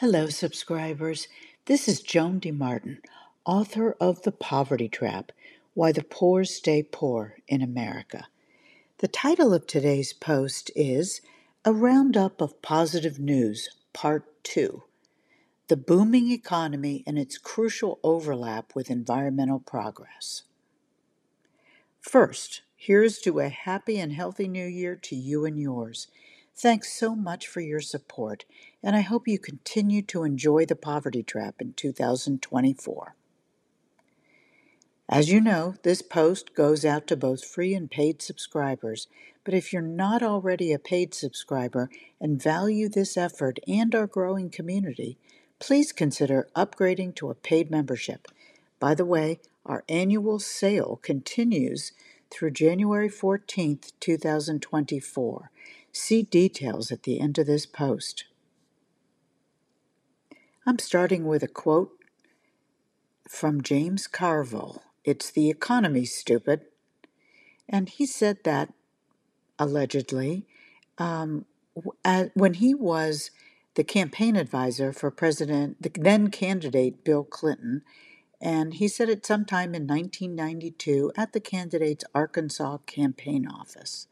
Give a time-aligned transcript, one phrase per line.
[0.00, 1.26] Hello, subscribers.
[1.64, 2.98] This is Joan DeMartin,
[3.46, 5.32] author of The Poverty Trap
[5.72, 8.26] Why the Poor Stay Poor in America.
[8.98, 11.22] The title of today's post is
[11.64, 14.82] A Roundup of Positive News, Part 2
[15.68, 20.42] The Booming Economy and Its Crucial Overlap with Environmental Progress.
[22.02, 26.08] First, here's to a happy and healthy new year to you and yours.
[26.58, 28.46] Thanks so much for your support,
[28.82, 33.14] and I hope you continue to enjoy the Poverty Trap in 2024.
[35.06, 39.06] As you know, this post goes out to both free and paid subscribers,
[39.44, 44.48] but if you're not already a paid subscriber and value this effort and our growing
[44.48, 45.18] community,
[45.58, 48.28] please consider upgrading to a paid membership.
[48.80, 51.92] By the way, our annual sale continues
[52.30, 55.50] through January 14th, 2024.
[55.98, 58.26] See details at the end of this post.
[60.66, 61.90] I'm starting with a quote
[63.26, 64.82] from James Carville.
[65.04, 66.66] It's the economy, stupid.
[67.66, 68.74] And he said that
[69.58, 70.46] allegedly
[70.98, 71.46] um,
[72.34, 73.30] when he was
[73.74, 77.82] the campaign advisor for President, the then candidate Bill Clinton,
[78.38, 84.08] and he said it sometime in 1992 at the candidate's Arkansas campaign office.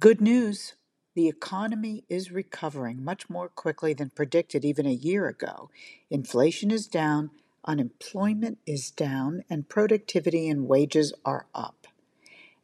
[0.00, 0.74] Good news
[1.14, 5.70] the economy is recovering much more quickly than predicted even a year ago.
[6.10, 7.30] Inflation is down,
[7.64, 11.86] unemployment is down, and productivity and wages are up.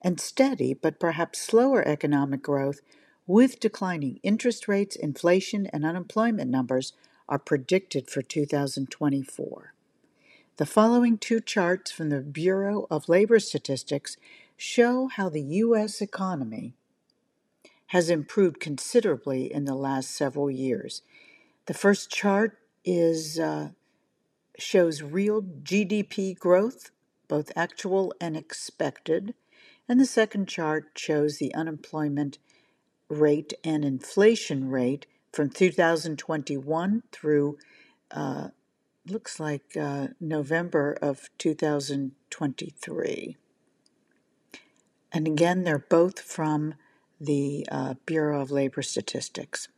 [0.03, 2.81] And steady, but perhaps slower economic growth
[3.27, 6.95] with declining interest rates, inflation, and unemployment numbers
[7.29, 9.73] are predicted for 2024.
[10.57, 14.17] The following two charts from the Bureau of Labor Statistics
[14.57, 16.03] show how the U.S.
[16.03, 16.75] economy
[17.91, 21.03] has improved considerably in the last several years.
[21.67, 23.71] The first chart is uh,
[24.57, 26.93] shows real GDP growth,
[27.27, 29.35] both actual and expected,
[29.89, 32.39] and the second chart shows the unemployment
[33.09, 37.59] rate and inflation rate from 2021 through
[38.13, 38.51] uh,
[39.09, 43.37] looks like uh, November of 2023.
[45.13, 46.75] And again, they're both from
[47.21, 49.69] the uh, Bureau of Labor Statistics.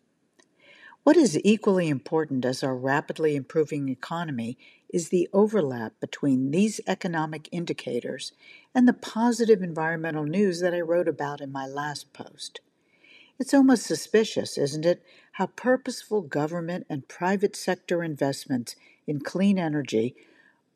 [1.02, 4.56] What is equally important as our rapidly improving economy
[4.88, 8.32] is the overlap between these economic indicators
[8.72, 12.60] and the positive environmental news that I wrote about in my last post.
[13.40, 15.02] It's almost suspicious, isn't it,
[15.32, 20.14] how purposeful government and private sector investments in clean energy,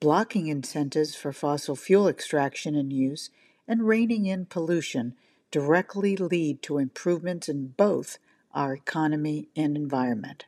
[0.00, 3.31] blocking incentives for fossil fuel extraction and use,
[3.69, 5.15] and reining in pollution
[5.50, 8.18] directly lead to improvements in both
[8.52, 10.46] our economy and environment.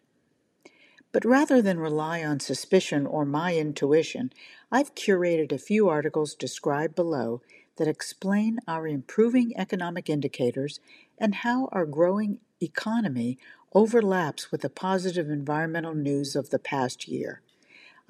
[1.12, 4.32] But rather than rely on suspicion or my intuition,
[4.70, 7.42] I've curated a few articles described below
[7.76, 10.80] that explain our improving economic indicators
[11.18, 13.38] and how our growing economy
[13.72, 17.40] overlaps with the positive environmental news of the past year.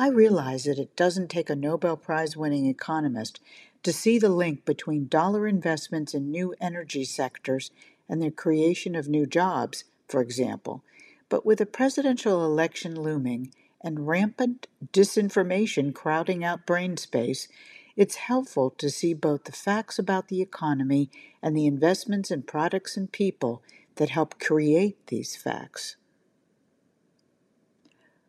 [0.01, 3.41] I realize that it doesn't take a Nobel Prize winning economist
[3.83, 7.73] to see the link between dollar investments in new energy sectors
[8.09, 10.85] and the creation of new jobs, for example.
[11.29, 17.49] But with a presidential election looming and rampant disinformation crowding out brain space,
[17.97, 21.11] it's helpful to see both the facts about the economy
[21.43, 23.65] and the investments in products and people
[23.97, 25.97] that help create these facts.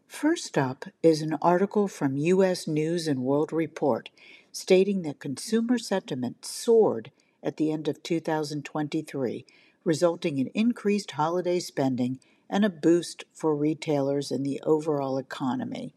[0.09, 2.67] First up is an article from U.S.
[2.67, 4.09] News and World Report
[4.51, 7.11] stating that consumer sentiment soared
[7.43, 9.45] at the end of 2023,
[9.83, 15.93] resulting in increased holiday spending and a boost for retailers and the overall economy.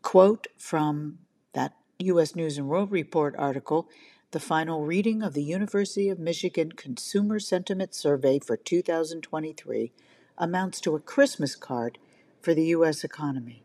[0.00, 1.18] Quote from
[1.52, 2.34] that U.S.
[2.34, 3.88] News and World Report article
[4.30, 9.92] the final reading of the University of Michigan Consumer Sentiment Survey for 2023
[10.38, 11.98] amounts to a Christmas card
[12.46, 13.02] for the U.S.
[13.02, 13.64] economy.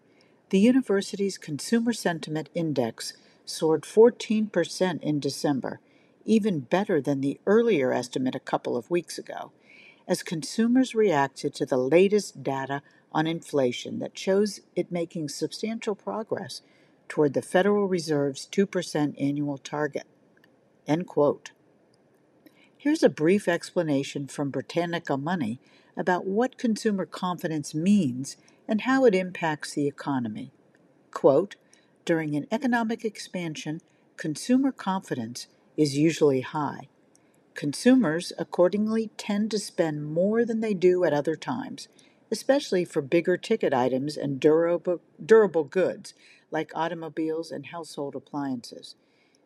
[0.50, 3.14] The university's Consumer Sentiment Index
[3.46, 5.80] soared 14% in December,
[6.26, 9.52] even better than the earlier estimate a couple of weeks ago,
[10.08, 12.82] as consumers reacted to the latest data
[13.12, 16.64] on inflation that shows it making substantial progress
[17.08, 20.08] toward the Federal Reserve's 2% annual target.
[20.88, 21.52] End quote.
[22.76, 25.60] Here's a brief explanation from Britannica Money
[25.96, 28.38] about what consumer confidence means
[28.72, 30.54] and how it impacts the economy.
[31.12, 31.58] Quote,
[32.06, 33.82] during an economic expansion,
[34.16, 36.88] consumer confidence is usually high.
[37.54, 41.90] Consumers accordingly tend to spend more than they do at other times,
[42.32, 46.14] especially for bigger ticket items and durable, durable goods
[46.50, 48.96] like automobiles and household appliances.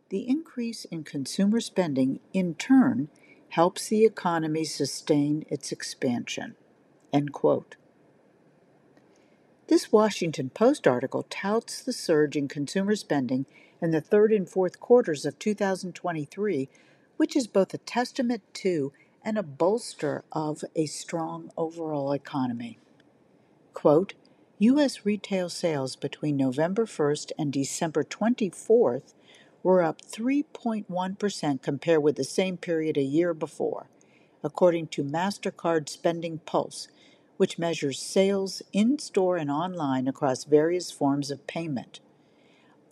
[0.10, 3.10] The increase in consumer spending, in turn,
[3.50, 6.56] helps the economy sustain its expansion.
[7.12, 7.76] End quote.
[9.68, 13.48] This Washington Post article touts the surge in consumer spending
[13.82, 16.70] in the third and fourth quarters of 2023,
[17.18, 22.78] which is both a testament to and a bolster of a strong overall economy.
[23.74, 24.14] Quote,
[24.60, 25.04] U.S.
[25.04, 29.16] retail sales between November 1st and December 24th
[29.64, 33.88] were up 3.1% compared with the same period a year before,
[34.44, 36.88] according to MasterCard Spending Pulse,
[37.38, 42.00] which measures sales in store and online across various forms of payment.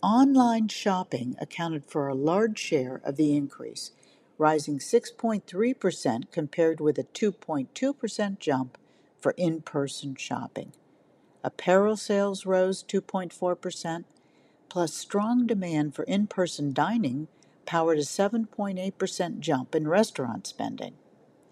[0.02, 3.92] Online shopping accounted for a large share of the increase,
[4.36, 8.78] rising 6.3% compared with a 2.2% jump
[9.18, 10.72] for in person shopping.
[11.42, 14.04] Apparel sales rose 2.4%,
[14.68, 17.28] plus strong demand for in person dining
[17.64, 20.94] powered a 7.8% jump in restaurant spending.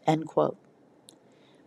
[0.07, 0.59] End quote.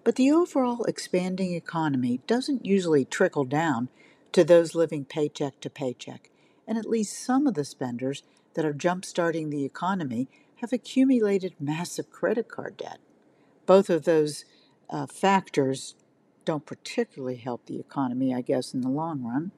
[0.06, 3.90] But the overall expanding economy doesn't usually trickle down
[4.34, 6.30] to those living paycheck to paycheck,
[6.68, 8.22] and at least some of the spenders
[8.54, 13.00] that are jump-starting the economy have accumulated massive credit card debt.
[13.66, 14.46] Both of those
[14.92, 15.96] uh, factors
[16.46, 19.52] don't particularly help the economy, I guess, in the long run.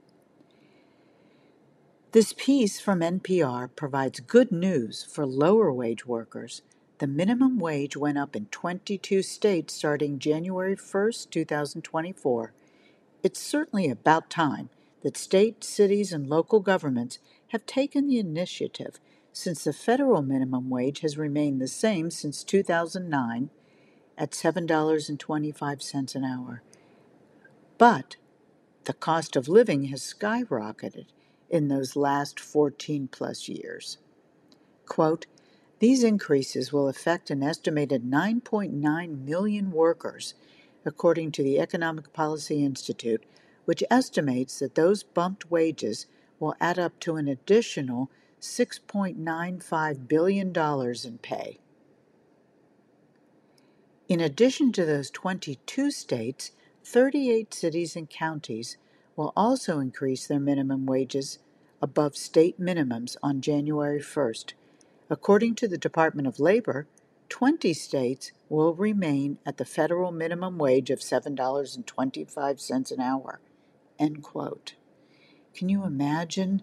[2.14, 6.62] This piece from NPR provides good news for lower wage workers
[7.00, 12.54] the minimum wage went up in 22 states starting January 1, 2024.
[13.24, 14.70] It's certainly about time
[15.04, 19.00] that states, cities, and local governments have taken the initiative
[19.32, 23.52] since the federal minimum wage has remained the same since 2009
[24.18, 26.64] at $7.25 an hour.
[27.78, 28.16] But
[28.86, 31.06] the cost of living has skyrocketed
[31.50, 34.00] in those last 14 plus years.
[34.88, 35.28] Quote,
[35.80, 40.34] these increases will affect an estimated 9.9 million workers,
[40.86, 43.24] according to the Economic Policy Institute,
[43.66, 46.08] which estimates that those bumped wages
[46.40, 48.10] will add up to an additional
[48.42, 50.54] $6.95 billion
[51.06, 51.60] in pay.
[54.08, 56.52] In addition to those 22 states,
[56.84, 58.78] 38 cities and counties
[59.16, 61.40] will also increase their minimum wages
[61.82, 64.54] above state minimums on January 1st
[65.10, 66.86] According to the Department of Labor,
[67.30, 73.40] 20 states will remain at the federal minimum wage of $7.25 an hour.
[73.98, 74.76] End quote.
[75.54, 76.62] Can you imagine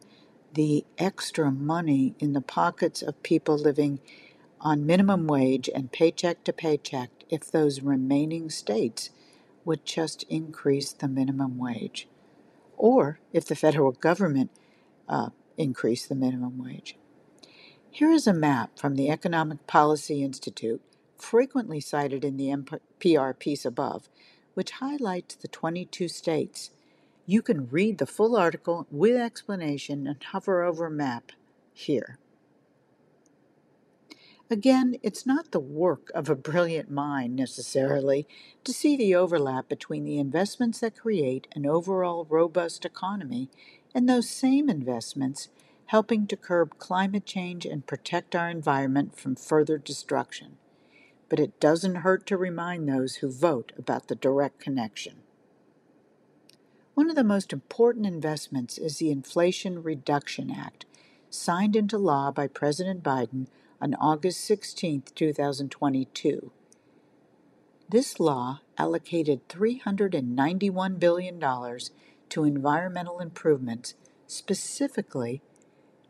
[0.52, 4.00] the extra money in the pockets of people living
[4.60, 9.08] on minimum wage and paycheck to paycheck if those remaining states
[9.64, 12.08] would just increase the minimum wage?
[12.76, 14.50] Or if the federal government
[15.08, 16.96] uh, increased the minimum wage?
[17.94, 20.82] Here is a map from the Economic Policy Institute,
[21.16, 24.08] frequently cited in the NPR piece above,
[24.54, 26.72] which highlights the 22 states.
[27.24, 31.30] You can read the full article with explanation and hover over map
[31.72, 32.18] here.
[34.50, 38.26] Again, it's not the work of a brilliant mind necessarily
[38.64, 43.50] to see the overlap between the investments that create an overall robust economy
[43.94, 45.48] and those same investments
[45.86, 50.56] helping to curb climate change and protect our environment from further destruction.
[51.28, 55.16] But it doesn't hurt to remind those who vote about the direct connection.
[56.94, 60.86] One of the most important investments is the Inflation Reduction Act,
[61.28, 63.48] signed into law by President Biden
[63.80, 66.52] on August 16, 2022.
[67.88, 71.40] This law allocated $391 billion
[72.28, 73.94] to environmental improvements,
[74.26, 75.42] specifically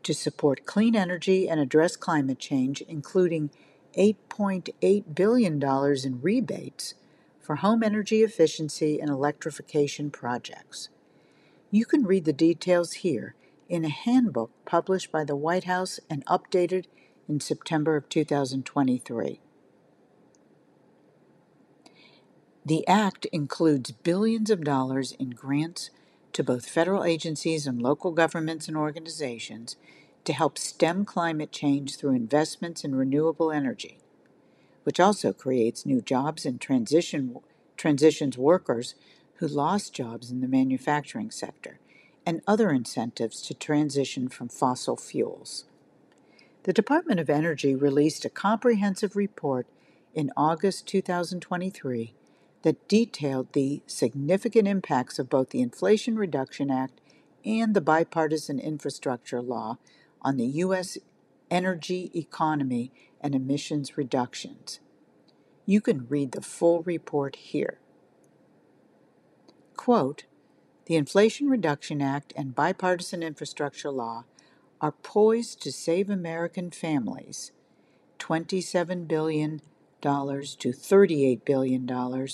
[0.05, 3.49] to support clean energy and address climate change, including
[3.97, 6.93] $8.8 billion in rebates
[7.41, 10.89] for home energy efficiency and electrification projects.
[11.71, 13.35] You can read the details here
[13.67, 16.85] in a handbook published by the White House and updated
[17.27, 19.39] in September of 2023.
[22.63, 25.89] The Act includes billions of dollars in grants
[26.35, 29.77] to both federal agencies and local governments and organizations
[30.25, 33.99] to help stem climate change through investments in renewable energy,
[34.83, 37.37] which also creates new jobs and transition,
[37.77, 38.95] transitions workers
[39.35, 41.79] who lost jobs in the manufacturing sector,
[42.25, 45.63] and other incentives to transition from fossil fuels.
[46.63, 49.67] The Department of Energy released a comprehensive report
[50.13, 52.13] in August 2023
[52.65, 56.99] that detailed the significant impacts of both the Inflation Reduction Act
[57.45, 59.77] and the Bipartisan Infrastructure Law
[60.23, 60.97] on the U.S.
[61.51, 62.91] energy economy
[63.21, 64.79] and emissions reductions.
[65.67, 67.77] You can read the full report here.
[69.77, 70.23] Quote,
[70.87, 74.25] the Inflation Reduction Act and Bipartisan Infrastructure Law
[74.81, 77.51] are poised to save American families
[78.17, 79.61] $27 billion
[80.05, 82.29] to $38 billion on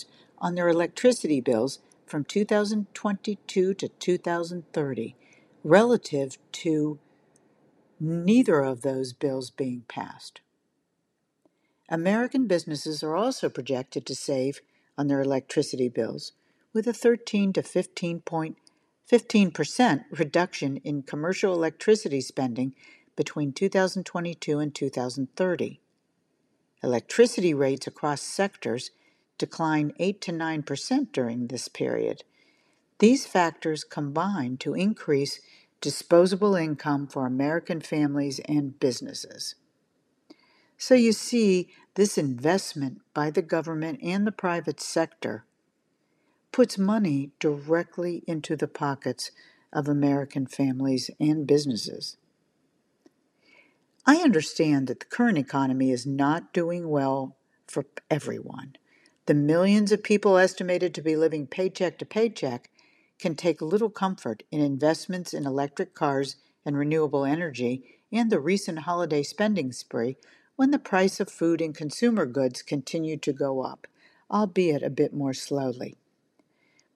[0.56, 5.16] their electricity bills from 2022 to 2030,
[5.64, 7.00] relative to
[7.98, 10.42] neither of those bills being passed.
[11.88, 14.60] American businesses are also projected to save
[14.98, 16.34] on their electricity bills
[16.74, 22.76] with a 13 to 15.15% reduction in commercial electricity spending
[23.16, 25.80] between 2022 and 2030.
[26.84, 28.92] Electricity rates across sectors
[29.38, 32.24] decline 8 to 9% during this period.
[33.00, 35.40] These factors combine to increase
[35.80, 39.56] disposable income for American families and businesses.
[40.78, 45.46] So you see, this investment by the government and the private sector
[46.52, 49.32] puts money directly into the pockets
[49.74, 52.18] of American families and businesses.
[54.06, 58.76] I understand that the current economy is not doing well for everyone.
[59.28, 62.70] The millions of people estimated to be living paycheck to paycheck
[63.20, 68.80] can take little comfort in investments in electric cars and renewable energy and the recent
[68.80, 70.18] holiday spending spree
[70.56, 73.88] when the price of food and consumer goods continued to go up,
[74.30, 75.96] albeit a bit more slowly.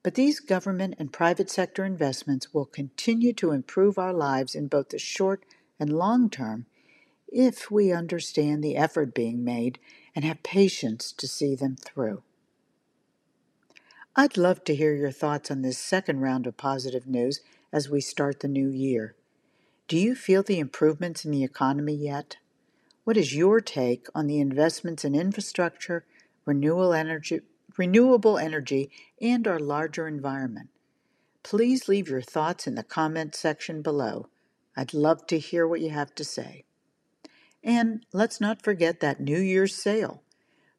[0.01, 4.89] But these government and private sector investments will continue to improve our lives in both
[4.89, 5.45] the short
[5.79, 6.65] and long term
[7.35, 9.77] if we understand the effort being made
[10.15, 12.23] and have patience to see them through.
[14.15, 17.41] I'd love to hear your thoughts on this second round of positive news
[17.73, 19.15] as we start the new year.
[19.89, 22.37] Do you feel the improvements in the economy yet?
[23.03, 26.05] What is your take on the investments in infrastructure,
[26.45, 27.41] renewable energy,
[27.77, 28.89] renewable energy,
[29.21, 30.69] and our larger environment.
[31.43, 34.29] Please leave your thoughts in the comment section below.
[34.77, 36.63] I'd love to hear what you have to say.
[37.65, 40.21] And let's not forget that New Year's sale.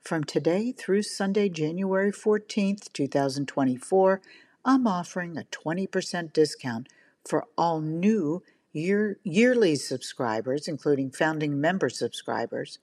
[0.03, 4.21] From today through Sunday, January 14th, 2024,
[4.65, 6.89] I'm offering a 20% discount
[7.29, 12.79] for all new year, yearly subscribers, including founding member subscribers.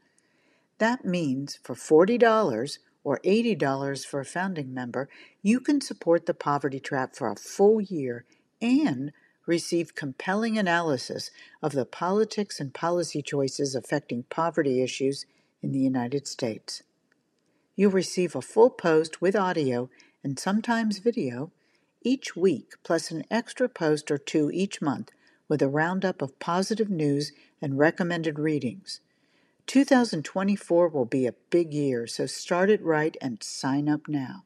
[0.79, 5.07] That means for $40 or $80 for a founding member,
[5.41, 8.25] you can support the Poverty Trap for a full year
[8.61, 9.13] and
[9.45, 11.31] receive compelling analysis
[11.61, 15.25] of the politics and policy choices affecting poverty issues
[15.61, 16.83] in the United States.
[17.75, 19.89] You'll receive a full post with audio
[20.23, 21.51] and sometimes video
[22.03, 25.11] each week, plus an extra post or two each month
[25.47, 27.31] with a roundup of positive news
[27.61, 28.99] and recommended readings.
[29.67, 34.43] 2024 will be a big year, so start it right and sign up now.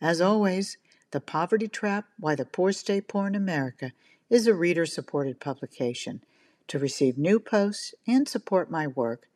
[0.00, 0.78] As always,
[1.10, 3.92] The Poverty Trap Why the Poor Stay Poor in America
[4.28, 6.22] is a reader supported publication.
[6.66, 9.26] To receive new posts and support my work,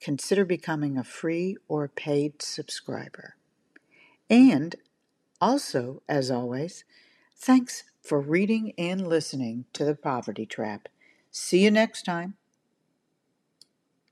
[0.00, 3.36] consider becoming a free or paid subscriber.
[4.30, 4.76] And
[5.38, 6.84] also, as always,
[7.36, 10.88] thanks for reading and listening to The Poverty Trap.
[11.30, 12.37] See you next time.